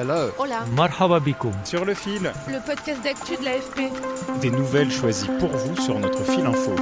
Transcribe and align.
Hello. 0.00 0.30
Hola. 0.38 0.64
Marhaba 0.74 1.20
Sur 1.66 1.84
le 1.84 1.92
fil. 1.92 2.32
Le 2.48 2.64
podcast 2.64 3.04
d'actu 3.04 3.36
de 3.36 3.44
l'AFP. 3.44 3.92
Des 4.40 4.50
nouvelles 4.50 4.90
choisies 4.90 5.28
pour 5.38 5.50
vous 5.50 5.76
sur 5.76 5.98
notre 5.98 6.24
fil 6.24 6.46
info. 6.46 6.74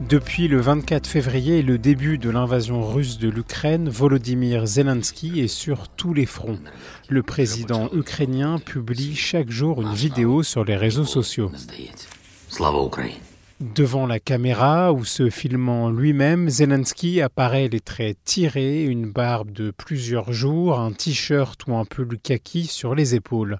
Depuis 0.00 0.48
le 0.48 0.60
24 0.60 1.06
février 1.06 1.60
et 1.60 1.62
le 1.62 1.78
début 1.78 2.18
de 2.18 2.28
l'invasion 2.28 2.86
russe 2.86 3.16
de 3.16 3.30
l'Ukraine, 3.30 3.88
Volodymyr 3.88 4.66
Zelensky 4.66 5.40
est 5.40 5.48
sur 5.48 5.88
tous 5.88 6.12
les 6.12 6.26
fronts. 6.26 6.60
Le 7.08 7.22
président 7.22 7.88
ukrainien 7.94 8.58
publie 8.58 9.16
chaque 9.16 9.48
jour 9.48 9.80
une 9.80 9.94
vidéo 9.94 10.42
sur 10.42 10.62
les 10.62 10.76
réseaux 10.76 11.06
sociaux. 11.06 11.50
Slava 12.50 12.84
Ukraine. 12.84 13.12
Devant 13.60 14.06
la 14.06 14.20
caméra 14.20 14.92
ou 14.92 15.06
se 15.06 15.30
filmant 15.30 15.88
lui-même, 15.88 16.50
Zelensky 16.50 17.22
apparaît 17.22 17.68
les 17.68 17.80
traits 17.80 18.18
tirés, 18.22 18.84
une 18.84 19.10
barbe 19.10 19.50
de 19.50 19.70
plusieurs 19.70 20.30
jours, 20.30 20.78
un 20.78 20.92
t-shirt 20.92 21.58
ou 21.66 21.74
un 21.74 21.86
pull 21.86 22.18
kaki 22.22 22.66
sur 22.66 22.94
les 22.94 23.14
épaules. 23.14 23.58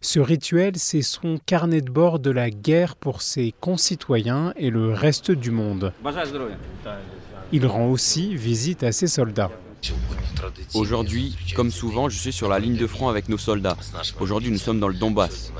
Ce 0.00 0.18
rituel, 0.18 0.76
c'est 0.76 1.02
son 1.02 1.38
carnet 1.44 1.82
de 1.82 1.90
bord 1.90 2.20
de 2.20 2.30
la 2.30 2.48
guerre 2.48 2.96
pour 2.96 3.20
ses 3.20 3.52
concitoyens 3.60 4.54
et 4.56 4.70
le 4.70 4.94
reste 4.94 5.30
du 5.30 5.50
monde. 5.50 5.92
Il 7.52 7.66
rend 7.66 7.90
aussi 7.90 8.34
visite 8.34 8.82
à 8.82 8.92
ses 8.92 9.08
soldats. 9.08 9.50
Aujourd'hui, 10.72 11.36
comme 11.54 11.70
souvent, 11.70 12.08
je 12.08 12.18
suis 12.18 12.32
sur 12.32 12.48
la 12.48 12.58
ligne 12.58 12.78
de 12.78 12.86
front 12.86 13.10
avec 13.10 13.28
nos 13.28 13.36
soldats. 13.36 13.76
Aujourd'hui, 14.20 14.50
nous 14.50 14.58
sommes 14.58 14.80
dans 14.80 14.88
le 14.88 14.94
Donbass. 14.94 15.52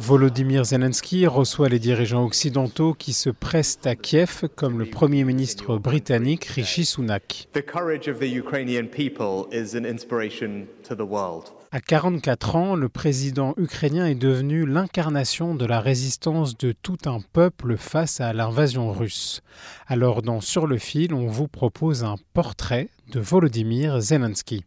Volodymyr 0.00 0.64
Zelensky 0.64 1.26
reçoit 1.26 1.68
les 1.68 1.78
dirigeants 1.78 2.24
occidentaux 2.24 2.94
qui 2.94 3.12
se 3.12 3.28
pressent 3.28 3.80
à 3.84 3.94
Kiev, 3.94 4.48
comme 4.56 4.78
le 4.78 4.86
Premier 4.86 5.24
ministre 5.24 5.76
britannique 5.76 6.46
Rishi 6.46 6.86
Sunak. 6.86 7.48
The 7.52 7.62
courage 7.62 8.08
of 8.08 8.18
the 8.18 8.32
Ukrainian 8.32 8.86
people 8.86 9.44
is 9.52 9.76
an 9.76 9.84
inspiration 9.84 10.64
to 10.88 10.94
the 10.94 11.06
world. 11.06 11.50
À 11.70 11.80
44 11.80 12.56
ans, 12.56 12.76
le 12.76 12.88
président 12.88 13.52
ukrainien 13.58 14.06
est 14.06 14.14
devenu 14.14 14.64
l'incarnation 14.64 15.54
de 15.54 15.66
la 15.66 15.80
résistance 15.80 16.56
de 16.56 16.72
tout 16.72 16.98
un 17.04 17.18
peuple 17.34 17.76
face 17.76 18.22
à 18.22 18.32
l'invasion 18.32 18.92
russe. 18.92 19.42
Alors 19.86 20.22
dans 20.22 20.40
Sur 20.40 20.66
le 20.66 20.78
fil, 20.78 21.12
on 21.12 21.26
vous 21.26 21.46
propose 21.46 22.04
un 22.04 22.16
portrait 22.32 22.88
de 23.12 23.20
Volodymyr 23.20 24.00
Zelensky. 24.00 24.64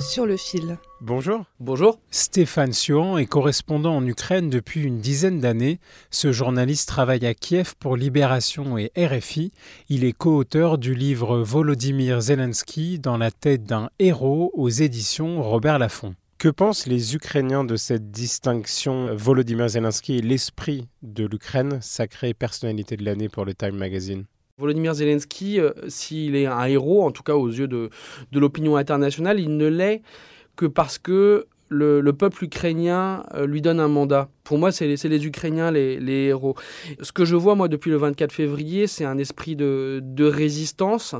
Sur 0.00 0.26
le 0.26 0.36
fil. 0.36 0.78
Bonjour. 1.00 1.44
Bonjour. 1.60 1.98
Stéphane 2.10 2.72
Siohan 2.72 3.18
est 3.18 3.26
correspondant 3.26 3.96
en 3.96 4.06
Ukraine 4.06 4.50
depuis 4.50 4.82
une 4.82 5.00
dizaine 5.00 5.40
d'années. 5.40 5.78
Ce 6.10 6.32
journaliste 6.32 6.88
travaille 6.88 7.26
à 7.26 7.34
Kiev 7.34 7.74
pour 7.78 7.96
Libération 7.96 8.78
et 8.78 8.92
RFI. 8.96 9.52
Il 9.88 10.04
est 10.04 10.12
co-auteur 10.12 10.78
du 10.78 10.94
livre 10.94 11.38
Volodymyr 11.38 12.20
Zelensky 12.20 12.98
dans 12.98 13.18
la 13.18 13.30
tête 13.30 13.64
d'un 13.64 13.90
héros 13.98 14.52
aux 14.54 14.68
éditions 14.68 15.42
Robert 15.42 15.78
Laffont. 15.78 16.14
Que 16.38 16.48
pensent 16.48 16.86
les 16.86 17.14
Ukrainiens 17.14 17.64
de 17.64 17.76
cette 17.76 18.10
distinction 18.10 19.14
Volodymyr 19.14 19.68
Zelensky 19.68 20.18
est 20.18 20.22
l'esprit 20.22 20.86
de 21.02 21.24
l'Ukraine, 21.24 21.78
sacrée 21.80 22.34
personnalité 22.34 22.96
de 22.96 23.04
l'année 23.04 23.28
pour 23.30 23.44
le 23.44 23.54
Time 23.54 23.76
Magazine? 23.76 24.24
Volodymyr 24.58 24.94
Zelensky, 24.94 25.60
euh, 25.60 25.70
s'il 25.88 26.34
est 26.34 26.46
un 26.46 26.64
héros, 26.64 27.04
en 27.04 27.10
tout 27.10 27.22
cas 27.22 27.34
aux 27.34 27.48
yeux 27.48 27.68
de, 27.68 27.90
de 28.32 28.38
l'opinion 28.40 28.76
internationale, 28.76 29.38
il 29.38 29.54
ne 29.58 29.66
l'est 29.66 30.00
que 30.56 30.64
parce 30.64 30.96
que 30.96 31.46
le, 31.68 32.00
le 32.00 32.12
peuple 32.14 32.44
ukrainien 32.44 33.26
euh, 33.34 33.46
lui 33.46 33.60
donne 33.60 33.80
un 33.80 33.88
mandat. 33.88 34.30
Pour 34.44 34.56
moi, 34.56 34.72
c'est 34.72 34.86
les, 34.86 34.96
les 34.96 35.26
Ukrainiens 35.26 35.70
les, 35.70 36.00
les 36.00 36.28
héros. 36.28 36.54
Ce 37.02 37.12
que 37.12 37.26
je 37.26 37.36
vois, 37.36 37.54
moi, 37.54 37.68
depuis 37.68 37.90
le 37.90 37.98
24 37.98 38.32
février, 38.32 38.86
c'est 38.86 39.04
un 39.04 39.18
esprit 39.18 39.56
de, 39.56 40.00
de 40.02 40.24
résistance, 40.24 41.14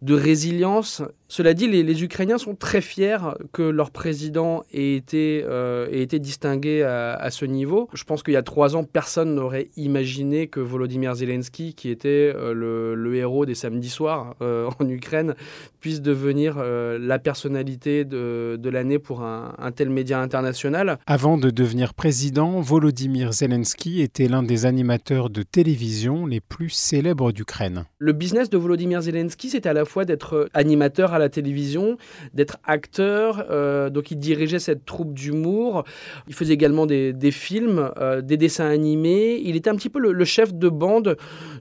de 0.00 0.14
résilience. 0.14 1.02
Cela 1.30 1.54
dit, 1.54 1.68
les, 1.68 1.84
les 1.84 2.02
Ukrainiens 2.02 2.38
sont 2.38 2.56
très 2.56 2.80
fiers 2.80 3.18
que 3.52 3.62
leur 3.62 3.92
président 3.92 4.64
ait 4.72 4.96
été, 4.96 5.44
euh, 5.46 5.88
ait 5.88 6.02
été 6.02 6.18
distingué 6.18 6.82
à, 6.82 7.14
à 7.14 7.30
ce 7.30 7.44
niveau. 7.44 7.88
Je 7.94 8.02
pense 8.02 8.24
qu'il 8.24 8.34
y 8.34 8.36
a 8.36 8.42
trois 8.42 8.74
ans, 8.74 8.82
personne 8.82 9.36
n'aurait 9.36 9.68
imaginé 9.76 10.48
que 10.48 10.58
Volodymyr 10.58 11.14
Zelensky, 11.14 11.74
qui 11.74 11.88
était 11.88 12.32
euh, 12.34 12.52
le, 12.52 12.96
le 12.96 13.14
héros 13.14 13.46
des 13.46 13.54
samedis 13.54 13.90
soirs 13.90 14.34
euh, 14.42 14.68
en 14.80 14.88
Ukraine, 14.88 15.36
puisse 15.78 16.02
devenir 16.02 16.56
la 16.58 17.18
personnalité 17.18 18.04
de, 18.04 18.58
de 18.60 18.68
l'année 18.68 18.98
pour 18.98 19.22
un, 19.22 19.54
un 19.58 19.70
tel 19.70 19.88
média 19.88 20.20
international. 20.20 20.98
Avant 21.06 21.38
de 21.38 21.48
devenir 21.50 21.94
président, 21.94 22.60
Volodymyr 22.60 23.32
Zelensky 23.32 24.02
était 24.02 24.26
l'un 24.26 24.42
des 24.42 24.66
animateurs 24.66 25.30
de 25.30 25.42
télévision 25.42 26.26
les 26.26 26.40
plus 26.40 26.70
célèbres 26.70 27.32
d'Ukraine. 27.32 27.84
Le 27.98 28.12
business 28.12 28.50
de 28.50 28.58
Volodymyr 28.58 29.00
Zelensky, 29.00 29.48
c'était 29.48 29.68
à 29.68 29.72
la 29.72 29.84
fois 29.84 30.04
d'être 30.04 30.50
animateur 30.52 31.14
à 31.14 31.19
la 31.20 31.28
télévision, 31.28 31.96
d'être 32.34 32.58
acteur. 32.64 33.46
euh, 33.50 33.90
donc, 33.90 34.10
il 34.10 34.18
dirigeait 34.18 34.58
cette 34.58 34.84
troupe 34.84 35.14
d'humour. 35.14 35.84
Il 36.28 36.34
faisait 36.34 36.54
également 36.54 36.86
des, 36.86 37.12
des 37.12 37.30
films, 37.30 37.90
euh, 37.98 38.20
des 38.20 38.36
dessins 38.36 38.68
animés. 38.68 39.40
Il 39.44 39.56
était 39.56 39.70
un 39.70 39.76
petit 39.76 39.90
peu 39.90 39.98
le, 39.98 40.24
chef 40.24 40.54
de 40.54 40.68
bande 40.68 41.16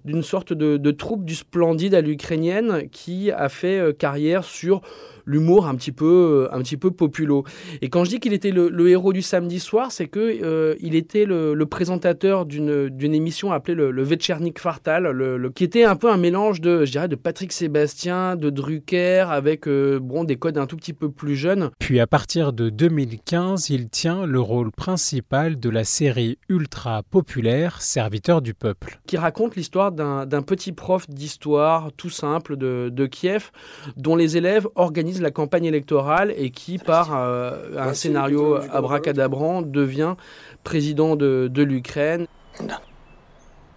d'une 0.06 0.24
sorte 0.24 0.54
de, 0.54 0.78
de 0.78 0.92
troupe 0.92 1.26
du 1.26 1.36
splendide 1.36 1.96
à 1.96 2.02
l'ukrainienne 2.02 2.90
qui 2.92 3.32
a 3.32 3.50
fait 3.50 3.80
euh, 3.80 3.94
carrière 3.94 4.44
sur 4.44 4.82
l'humour 5.26 5.68
un 5.68 5.76
petit 5.76 5.92
peu 5.92 6.48
un 6.52 6.60
petit 6.62 6.78
peu 6.78 6.90
populo. 6.90 7.44
Et 7.82 7.90
quand 7.90 8.04
je 8.04 8.10
dis 8.10 8.20
qu'il 8.20 8.34
était 8.34 8.50
le, 8.52 8.90
héros 8.90 9.14
du 9.14 9.22
samedi 9.22 9.60
soir, 9.60 9.92
c'est 9.92 10.08
que 10.08 10.76
il 10.82 10.96
était 10.96 11.26
le, 11.26 11.54
présentateur 11.66 12.48
d'une 12.48 13.14
émission 13.14 13.52
appelée 13.52 13.76
le, 13.76 13.92
le 13.92 14.04
le, 14.04 15.38
le- 15.38 15.50
qui 15.52 15.64
était 15.64 15.84
un 15.84 15.96
peu 15.96 16.10
un 16.10 16.18
mélange 16.18 16.62
de 16.62 16.84
je 16.86 16.92
dirais 16.92 17.08
de 17.08 17.16
Patrick 17.16 17.52
Sébastien, 17.52 18.36
de 18.36 18.50
Drucker 18.50 19.26
avec 19.30 19.49
euh, 19.67 19.99
bon 20.01 20.25
des 20.25 20.37
codes 20.37 20.59
un 20.59 20.67
tout 20.67 20.77
petit 20.77 20.93
peu 20.93 21.11
plus 21.11 21.37
jeunes. 21.37 21.71
Puis 21.79 22.01
à 22.01 22.07
partir 22.07 22.53
de 22.53 22.71
2015, 22.71 23.71
il 23.71 23.89
tient 23.89 24.27
le 24.27 24.41
rôle 24.41 24.71
principal 24.73 25.59
de 25.59 25.71
la 25.71 25.85
série 25.85 26.39
ultra 26.49 27.03
populaire 27.03 27.83
Serviteur 27.83 28.43
du 28.43 28.55
peuple. 28.55 28.99
qui 29.07 29.17
raconte 29.17 29.57
l'histoire 29.57 29.93
d'un 29.93 30.27
d'un 30.27 30.43
petit 30.43 30.73
prof 30.73 31.09
d'histoire 31.09 31.93
tout 31.93 32.11
simple 32.11 32.57
de, 32.57 32.91
de 32.93 33.07
Kiev, 33.07 33.51
dont 33.97 34.17
les 34.17 34.37
élèves 34.37 34.67
organisent 34.75 35.23
la 35.23 35.31
campagne 35.31 35.65
électorale 35.65 36.33
et 36.37 36.51
qui, 36.51 36.79
par 36.79 37.15
euh, 37.15 37.79
un 37.79 37.95
scénario 37.95 38.57
abracadabrant, 38.73 39.63
devient 39.63 40.15
président 40.63 41.17
de, 41.17 41.49
de 41.53 41.63
l'Ukraine. 41.63 42.27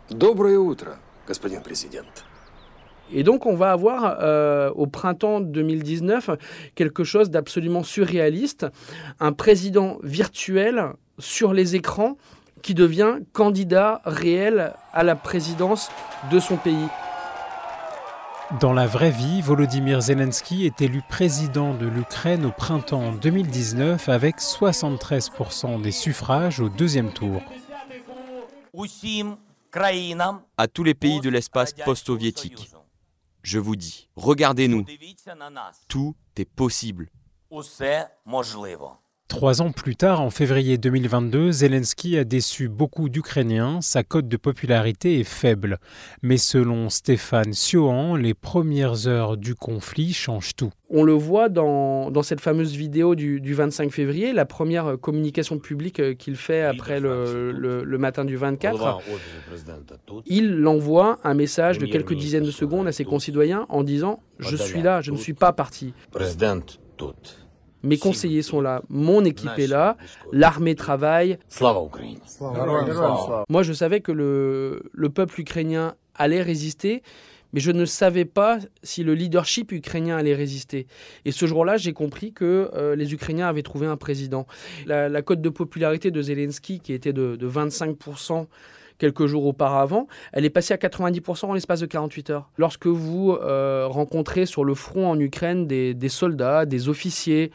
Доброе 0.10 0.58
утро, 0.58 0.96
господин 1.28 1.62
президент. 1.62 2.24
Et 3.13 3.23
donc, 3.23 3.47
on 3.47 3.55
va 3.55 3.73
avoir 3.73 4.19
euh, 4.21 4.71
au 4.75 4.87
printemps 4.87 5.41
2019 5.41 6.31
quelque 6.75 7.05
chose 7.05 7.31
d'absolument 7.31 7.83
surréaliste, 7.83 8.67
un 9.21 9.33
président 9.33 9.99
virtuel 10.03 10.93
sur 11.19 11.53
les 11.53 11.77
écrans 11.77 12.17
qui 12.63 12.75
devient 12.75 13.19
candidat 13.33 14.01
réel 14.05 14.73
à 14.93 15.03
la 15.03 15.17
présidence 15.17 15.91
de 16.31 16.39
son 16.39 16.57
pays. 16.57 16.89
Dans 18.61 18.75
la 18.75 18.87
vraie 18.87 19.11
vie, 19.11 19.41
Volodymyr 19.41 20.03
Zelensky 20.03 20.67
est 20.67 20.83
élu 20.83 21.01
président 21.09 21.73
de 21.73 21.87
l'Ukraine 21.87 22.45
au 22.45 22.51
printemps 22.51 23.13
2019 23.13 24.11
avec 24.11 24.41
73% 24.41 25.81
des 25.81 25.91
suffrages 25.91 26.61
au 26.61 26.69
deuxième 26.69 27.13
tour. 27.13 27.41
À 30.59 30.69
tous 30.69 30.85
les 30.85 30.95
pays 30.95 31.21
de 31.21 31.31
l'espace 31.31 31.73
post-soviétique, 31.73 32.71
je 33.43 33.59
vous 33.59 33.77
dis, 33.77 34.09
regardez-nous. 34.17 34.85
Tout 35.89 36.15
est 36.37 36.45
possible. 36.45 37.11
Trois 39.33 39.63
ans 39.63 39.73
plus 39.73 39.97
tard, 39.97 40.21
en 40.21 40.29
février 40.29 40.77
2022, 40.77 41.53
Zelensky 41.53 42.19
a 42.19 42.25
déçu 42.25 42.69
beaucoup 42.69 43.09
d'Ukrainiens, 43.09 43.81
sa 43.81 44.03
cote 44.03 44.29
de 44.29 44.37
popularité 44.37 45.21
est 45.21 45.25
faible. 45.25 45.79
Mais 46.21 46.37
selon 46.37 46.91
Stéphane 46.91 47.55
Siohan, 47.55 48.15
les 48.15 48.35
premières 48.35 49.09
heures 49.09 49.39
du 49.39 49.55
conflit 49.55 50.13
changent 50.13 50.55
tout. 50.55 50.71
On 50.91 51.03
le 51.03 51.15
voit 51.15 51.49
dans, 51.49 52.13
cette 52.23 52.43
fameuse 52.43 52.77
vidéo 52.77 53.15
du, 53.15 53.55
25 53.55 53.91
février, 53.91 54.35
la 54.35 54.45
première 54.45 54.87
euh, 54.87 54.97
communication 54.99 55.59
publique 55.59 55.99
euh, 56.01 56.13
qu'il 56.13 56.37
fait 56.37 56.63
après 56.63 57.01
le, 57.01 57.97
matin 57.99 58.27
du 58.27 58.37
24. 58.37 59.01
Il 60.27 60.67
envoie 60.67 61.21
un 61.25 61.33
message 61.33 61.79
de 61.79 61.87
quelques 61.87 62.15
dizaines 62.15 62.45
de 62.45 62.51
secondes 62.51 62.87
à 62.87 62.93
ses 62.93 63.07
concitoyens 63.07 63.65
en 63.71 63.83
disant⁇ 63.83 64.21
Je 64.47 64.57
suis 64.57 64.83
là, 64.83 65.01
je 65.01 65.11
ne 65.11 65.17
suis 65.17 65.33
pas 65.33 65.55
parti⁇ 65.55 65.95
mes 67.83 67.99
conseillers 67.99 68.43
sont 68.43 68.61
là, 68.61 68.83
mon 68.89 69.25
équipe 69.25 69.59
est 69.59 69.67
là, 69.67 69.97
l'armée 70.33 70.75
travaille. 70.75 71.39
Moi, 73.49 73.63
je 73.63 73.73
savais 73.73 74.01
que 74.01 74.13
le, 74.13 74.83
le 74.93 75.11
peuple 75.11 75.41
ukrainien 75.41 75.95
allait 76.15 76.43
résister, 76.43 77.03
mais 77.53 77.61
je 77.61 77.71
ne 77.71 77.85
savais 77.85 78.25
pas 78.25 78.59
si 78.83 79.05
le 79.05 79.15
leadership 79.15 79.73
ukrainien 79.73 80.17
allait 80.17 80.35
résister. 80.35 80.87
Et 81.25 81.33
ce 81.33 81.47
jour-là, 81.47 81.77
j'ai 81.77 81.93
compris 81.93 82.33
que 82.33 82.71
euh, 82.75 82.97
les 82.97 83.13
Ukrainiens 83.13 83.49
avaient 83.49 83.63
trouvé 83.63 83.87
un 83.87 83.97
président. 83.97 84.47
La, 84.87 85.23
cote 85.23 85.43
de 85.43 85.49
popularité 85.51 86.11
de 86.11 86.23
Zelensky, 86.23 86.81
qui 86.81 86.93
était 86.93 87.13
de, 87.13 87.37
de 87.37 87.49
25%, 87.49 88.47
quelques 89.03 89.27
jours 89.27 89.47
auparavant, 89.47 90.07
elle 90.33 90.45
est 90.45 90.51
passée 90.51 90.73
à 90.73 90.77
90% 90.77 91.47
en 91.47 91.55
l'espace 91.55 91.81
de 91.81 91.87
48 91.87 92.31
heures. 92.31 92.51
Lorsque 92.57 92.87
vous 92.87 93.33
euh, 93.33 93.89
rencontrez 93.89 94.47
sur 94.47 94.65
le 94.65 94.75
front 94.75 95.11
en 95.11 95.19
Ukraine 95.19 95.67
des, 95.67 96.09
soldats, 96.09 96.67
des 96.67 96.89
officiers, 96.89 97.51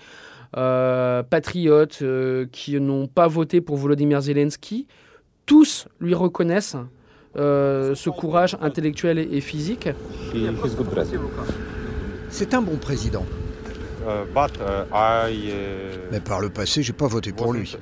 euh, 0.57 1.23
patriotes 1.23 1.99
euh, 2.01 2.47
qui 2.51 2.77
n'ont 2.81 3.07
pas 3.07 3.29
voté 3.29 3.61
pour 3.61 3.77
Volodymyr 3.77 4.19
Zelensky, 4.19 4.87
tous 5.45 5.87
lui 6.01 6.13
reconnaissent 6.13 6.75
ce 7.35 8.09
courage 8.09 8.57
intellectuel 8.61 9.17
et, 9.19 9.39
physique. 9.39 9.87
C'est 12.29 12.53
un 12.55 12.61
bon 12.61 12.75
président. 12.75 13.25
Mais 16.11 16.19
par 16.19 16.41
le 16.41 16.49
passé, 16.49 16.83
j'ai 16.83 16.93
pas 16.93 17.07
voté 17.07 17.31
pour 17.31 17.53
lui. 17.53 17.77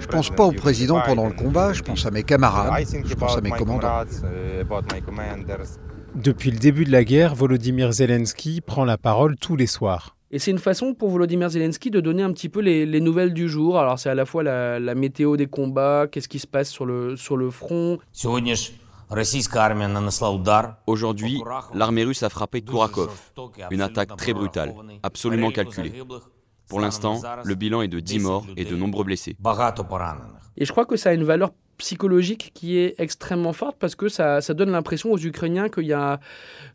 Je 0.00 0.06
pense 0.06 0.30
pas 0.30 0.44
au 0.44 0.52
président 0.52 1.00
pendant 1.04 1.26
le 1.26 1.34
combat, 1.34 1.72
je 1.72 1.82
pense 1.82 2.06
à 2.06 2.10
mes 2.10 2.22
camarades, 2.22 2.86
je 3.04 3.14
pense 3.14 3.36
à 3.36 3.40
mes 3.40 3.50
commandants. 3.50 4.04
Depuis 6.14 6.50
le 6.50 6.58
début 6.58 6.84
de 6.84 6.92
la 6.92 7.04
guerre, 7.04 7.34
Volodymyr 7.34 7.92
Zelensky 7.92 8.60
prend 8.60 8.84
la 8.84 8.98
parole 8.98 9.36
tous 9.36 9.56
les 9.56 9.66
soirs. 9.66 10.16
Et 10.32 10.38
c'est 10.38 10.50
une 10.50 10.58
façon 10.58 10.94
pour 10.94 11.10
Volodymyr 11.10 11.50
Zelensky 11.50 11.90
de 11.90 12.00
donner 12.00 12.22
un 12.22 12.32
petit 12.32 12.48
peu 12.48 12.60
les, 12.60 13.00
nouvelles 13.00 13.32
du 13.32 13.48
jour. 13.48 13.78
Alors 13.78 13.98
c'est 13.98 14.10
à 14.10 14.14
la 14.14 14.24
fois 14.24 14.42
la, 14.42 14.94
météo 14.94 15.36
des 15.36 15.46
combats, 15.46 16.06
qu'est-ce 16.10 16.28
qui 16.28 16.38
se 16.38 16.46
passe 16.46 16.68
sur 16.68 16.86
le, 16.86 17.16
sur 17.16 17.36
le 17.36 17.50
front. 17.50 17.98
Aujourd'hui, 20.86 21.42
l'armée 21.74 22.04
russe 22.04 22.22
a 22.22 22.28
frappé 22.28 22.62
Kourakov, 22.62 23.10
une 23.70 23.82
attaque 23.82 24.16
très 24.16 24.32
brutale, 24.32 24.72
absolument 25.02 25.50
calculée. 25.50 25.92
Pour 26.70 26.80
l'instant, 26.80 27.20
le 27.44 27.54
bilan 27.54 27.82
est 27.82 27.88
de 27.88 28.00
10 28.00 28.20
morts 28.20 28.46
et 28.56 28.64
de 28.64 28.76
nombreux 28.76 29.04
blessés. 29.04 29.36
Et 30.56 30.64
je 30.64 30.72
crois 30.72 30.86
que 30.86 30.96
ça 30.96 31.10
a 31.10 31.12
une 31.12 31.24
valeur 31.24 31.50
psychologique 31.80 32.52
qui 32.54 32.76
est 32.76 32.94
extrêmement 32.98 33.52
forte 33.52 33.76
parce 33.78 33.94
que 33.94 34.08
ça, 34.08 34.40
ça 34.40 34.54
donne 34.54 34.70
l'impression 34.70 35.10
aux 35.10 35.18
Ukrainiens 35.18 35.68
qu'il 35.68 35.86
y 35.86 35.92
a 35.92 36.20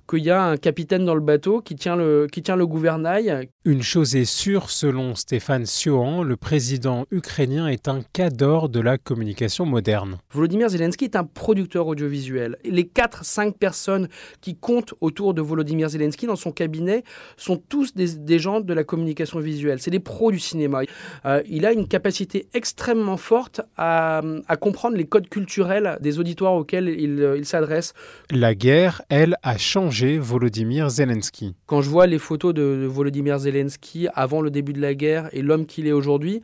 qu'il 0.07 0.24
y 0.24 0.30
a 0.30 0.44
un 0.44 0.57
capitaine 0.57 1.06
dans 1.06 1.16
le 1.16 1.22
bateau 1.22 1.62
qui 1.62 1.75
tient 1.75 1.96
le, 1.96 2.28
qui 2.31 2.42
tient 2.42 2.56
le 2.56 2.68
gouvernail. 2.68 3.50
Une 3.63 3.81
chose 3.81 4.16
est 4.16 4.25
sûre, 4.25 4.69
selon 4.69 5.16
Stéphane 5.16 5.66
Siohan, 5.66 6.22
le 6.24 6.38
président 6.38 7.06
ukrainien 7.10 7.68
est 7.68 7.88
un 7.88 8.02
cadre 8.13 8.69
de 8.69 8.80
la 8.80 8.98
communication 8.98 9.66
moderne. 9.66 10.18
Volodymyr 10.31 10.69
Zelensky 10.69 11.06
est 11.06 11.16
un 11.16 11.24
producteur 11.24 11.88
audiovisuel. 11.88 12.57
Les 12.63 12.84
4-5 12.84 13.54
personnes 13.54 14.07
qui 14.42 14.56
comptent 14.56 14.94
autour 15.02 15.34
de 15.34 15.42
Volodymyr 15.42 15.90
Zelensky 15.90 16.28
dans 16.28 16.36
son 16.36 16.52
cabinet 16.52 17.04
sont 17.38 17.57
tous 17.57 17.96
des, 17.96 18.40
gens 18.40 18.60
de 18.60 18.74
la 18.74 18.84
communication 18.84 19.40
visuelle. 19.40 19.80
C'est 19.80 19.92
des 19.92 20.00
pros 20.00 20.31
du 20.31 20.40
cinéma. 20.40 20.81
Euh, 21.25 21.42
il 21.50 21.66
a 21.66 21.72
une 21.72 21.88
capacité 21.88 22.48
extrêmement 22.54 23.18
forte 23.18 23.62
à, 23.78 24.22
à, 24.48 24.57
comprendre 24.57 24.94
les 24.95 25.06
codes 25.06 25.30
culturels 25.30 25.97
des 26.01 26.19
auditoires 26.19 26.53
auxquels 26.53 26.88
il, 26.88 27.36
il 27.38 27.45
s'adresse. 27.45 27.94
La 28.31 28.56
guerre, 28.56 29.01
elle, 29.09 29.36
a 29.44 29.57
changé 29.57 30.18
Volodymyr 30.18 30.89
Zelensky. 30.89 31.56
Quand 31.65 31.81
je 31.81 31.89
vois 31.89 32.07
les 32.07 32.19
photos 32.19 32.53
de 32.53 32.88
Volodymyr 32.89 33.39
Zelensky 33.39 34.07
avant 34.13 34.42
le 34.42 34.50
début 34.50 34.74
de 34.74 34.81
la 34.81 34.95
guerre 34.95 35.30
et 35.33 35.42
l'homme 35.42 35.65
qu'il 35.65 35.88
est 35.88 35.92
aujourd'hui, 35.92 36.42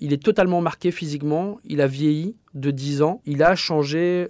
il 0.00 0.12
est 0.12 0.22
totalement 0.22 0.60
marqué 0.60 0.90
physiquement, 0.90 1.58
il 1.64 1.80
a 1.80 1.86
vieilli 1.86 2.36
de 2.54 2.70
10 2.70 3.02
ans, 3.02 3.22
il 3.26 3.42
a 3.42 3.54
changé 3.54 4.28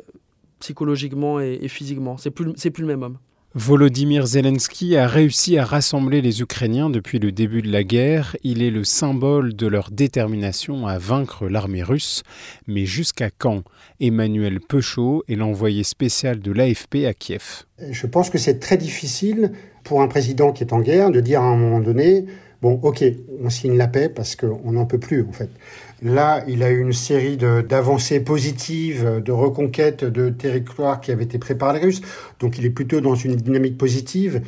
psychologiquement 0.61 1.40
et, 1.40 1.69
physiquement. 1.69 2.16
C'est 2.16 2.31
plus, 2.31 2.52
c'est 2.56 2.70
plus 2.70 2.82
le 2.82 2.88
même 2.88 3.02
homme. 3.02 3.19
Volodymyr 3.56 4.26
Zelensky 4.26 4.96
a 4.96 5.06
réussi 5.06 5.58
à 5.58 5.64
rassembler 5.64 6.20
les 6.20 6.42
Ukrainiens 6.42 6.90
depuis 6.90 7.20
le 7.20 7.30
début 7.30 7.62
de 7.62 7.70
la 7.70 7.84
guerre. 7.84 8.36
Il 8.42 8.64
est 8.64 8.70
le 8.72 8.82
symbole 8.82 9.54
de 9.54 9.68
leur 9.68 9.92
détermination 9.92 10.88
à 10.88 10.98
vaincre 10.98 11.46
l'armée 11.46 11.84
russe. 11.84 12.24
Mais 12.66 12.84
jusqu'à 12.84 13.30
quand? 13.30 13.62
Emmanuel 14.00 14.58
Peuchot 14.58 15.22
est 15.28 15.36
l'envoyé 15.36 15.84
spécial 15.84 16.40
de 16.40 16.50
l'AFP 16.50 17.06
à 17.06 17.14
Kiev. 17.14 17.62
Je 17.90 18.08
pense 18.08 18.28
que 18.28 18.38
c'est 18.38 18.58
très 18.58 18.76
difficile 18.76 19.52
pour 19.84 20.02
un 20.02 20.08
président 20.08 20.50
qui 20.50 20.64
est 20.64 20.72
en 20.72 20.80
guerre 20.80 21.12
de 21.12 21.20
dire 21.20 21.40
à 21.40 21.44
un 21.44 21.56
moment 21.56 21.78
donné 21.78 22.24
Bon, 22.64 22.81
ok, 22.82 23.05
on 23.43 23.50
signe 23.50 23.76
la 23.76 23.88
paix 23.88 24.08
parce 24.08 24.37
qu'on 24.37 24.72
n'en 24.72 24.87
peut 24.87 24.96
plus, 24.99 25.22
en 25.28 25.32
fait. 25.32 25.50
Là, 26.00 26.43
il 26.49 26.62
a 26.62 26.70
eu 26.70 26.81
une 26.81 26.94
série 26.94 27.37
d'avancées 27.37 28.20
positives, 28.20 29.20
de 29.22 29.32
reconquêtes 29.32 30.02
de 30.02 30.31
territoires 30.31 31.02
qui 31.02 31.12
avaient 31.12 31.25
été 31.25 31.37
pris 31.37 31.55
par 31.55 31.75
les 31.75 31.81
Russes. 31.81 32.00
Donc, 32.40 32.56
il 32.56 32.64
est 32.64 32.70
plutôt 32.70 33.02
dans 33.02 33.16
une 33.16 33.37
dynamique 33.37 33.76
positive. 33.76 34.40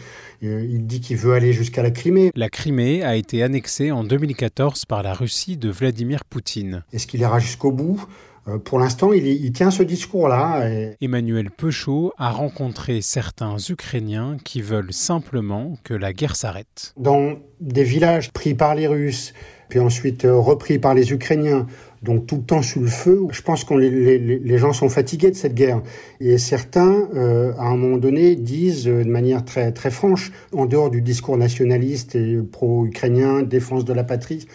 Euh, 0.42 0.66
il 0.66 0.86
dit 0.86 1.02
qu'il 1.02 1.18
veut 1.18 1.34
aller 1.34 1.52
jusqu'à 1.52 1.82
la 1.82 1.90
Crimée. 1.90 2.30
La 2.34 2.48
Crimée 2.48 3.02
a 3.02 3.16
été 3.16 3.42
annexée 3.42 3.90
en 3.90 4.02
2014 4.02 4.86
par 4.86 5.02
la 5.02 5.12
Russie 5.12 5.58
de 5.58 5.68
Vladimir 5.68 6.24
Poutine. 6.24 6.84
Est-ce 6.94 7.06
qu'il 7.06 7.20
ira 7.20 7.38
jusqu'au 7.38 7.70
bout? 7.70 8.02
Pour 8.64 8.78
l'instant, 8.78 9.12
il, 9.12 9.52
tient 9.52 9.70
ce 9.70 9.82
discours-là. 9.82 10.68
Emmanuel 11.00 11.50
Peuchot 11.50 12.12
a 12.16 12.30
rencontré 12.30 13.00
certains 13.00 13.56
Ukrainiens 13.68 14.36
qui 14.44 14.62
veulent 14.62 14.92
simplement 14.92 15.76
que 15.82 15.94
la 15.94 16.12
guerre 16.12 16.36
s'arrête. 16.36 16.92
Dans 16.96 17.36
des 17.60 17.82
villages 17.82 18.32
pris 18.32 18.54
par 18.54 18.74
les 18.74 18.86
Russes, 18.86 19.34
puis 19.68 19.80
ensuite 19.80 20.24
euh, 20.24 20.36
repris 20.36 20.78
par 20.78 20.94
les 20.94 21.12
Ukrainiens, 21.12 21.66
donc 22.02 22.26
tout 22.26 22.36
le 22.36 22.42
temps 22.42 22.62
sous 22.62 22.80
le 22.80 22.86
feu. 22.86 23.26
Je 23.30 23.42
pense 23.42 23.64
que 23.64 23.74
les, 23.74 24.58
gens 24.58 24.72
sont 24.72 24.88
fatigués 24.88 25.30
de 25.30 25.36
cette 25.36 25.54
guerre. 25.54 25.82
Et 26.20 26.38
certains, 26.38 27.08
euh, 27.14 27.52
à 27.58 27.66
un 27.66 27.76
moment 27.76 27.96
donné, 27.96 28.36
disent 28.36 28.84
de 28.84 29.04
manière 29.04 29.44
très, 29.44 29.72
très 29.72 29.90
franche, 29.90 30.30
en 30.52 30.66
dehors 30.66 30.90
du 30.90 31.00
discours 31.00 31.36
nationaliste 31.36 32.14
et 32.14 32.38
pro-ukrainien, 32.42 33.42
défense 33.42 33.84
de 33.84 33.92
la 33.92 34.04
patrie, 34.04 34.46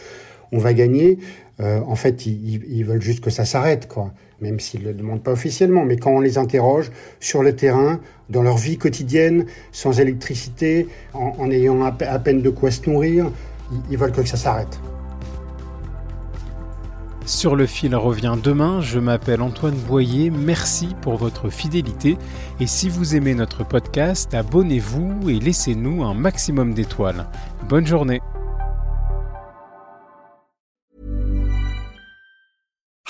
on 0.52 0.58
va 0.58 0.74
gagner. 0.74 1.18
Euh, 1.62 1.80
en 1.86 1.96
fait, 1.96 2.26
ils, 2.26 2.84
veulent 2.84 3.02
juste 3.02 3.24
que 3.24 3.30
ça 3.30 3.46
s'arrête, 3.46 3.88
quoi. 3.88 4.12
Même 4.40 4.60
s'ils 4.60 4.82
ne 4.82 4.88
le 4.88 4.94
demandent 4.94 5.22
pas 5.22 5.32
officiellement. 5.32 5.86
Mais 5.86 5.98
quand 5.98 6.12
on 6.12 6.20
les 6.20 6.38
interroge 6.38 6.92
sur 7.20 7.44
le 7.44 7.56
terrain, 7.56 8.00
dans 8.30 8.42
leur 8.42 8.58
vie 8.58 8.78
quotidienne, 8.78 9.46
sans 9.72 10.00
électricité, 10.00 10.88
en, 11.14 11.52
ayant 11.52 11.84
à, 11.84 11.92
peine 11.92 12.42
de 12.42 12.50
quoi 12.50 12.72
se 12.72 12.90
nourrir, 12.90 13.30
ils, 13.90 13.98
veulent 13.98 14.12
que 14.12 14.26
ça 14.26 14.38
s'arrête. 14.38 14.80
Sur 17.26 17.56
le 17.56 17.68
fil 17.68 17.96
revient 17.96 18.36
demain, 18.42 18.82
je 18.82 18.98
m'appelle 18.98 19.42
Antoine 19.42 19.76
Boyer, 19.88 20.32
merci 20.32 20.90
pour 21.02 21.18
votre 21.18 21.50
fidélité 21.50 22.18
et 22.60 22.66
si 22.66 22.90
vous 22.90 23.16
aimez 23.16 23.36
notre 23.36 23.64
podcast, 23.64 24.34
abonnez-vous 24.34 25.30
et 25.30 25.40
laissez-nous 25.40 26.04
un 26.04 26.16
maximum 26.16 26.74
d'étoiles. 26.74 27.28
Bonne 27.70 27.86
journée 27.86 28.22